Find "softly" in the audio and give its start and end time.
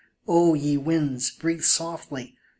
1.61-2.35